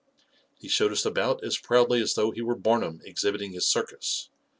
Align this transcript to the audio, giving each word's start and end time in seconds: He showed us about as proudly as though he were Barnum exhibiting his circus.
He 0.57 0.67
showed 0.67 0.91
us 0.91 1.05
about 1.05 1.43
as 1.43 1.59
proudly 1.59 2.01
as 2.01 2.15
though 2.15 2.31
he 2.31 2.41
were 2.41 2.55
Barnum 2.55 3.01
exhibiting 3.05 3.51
his 3.51 3.67
circus. 3.67 4.31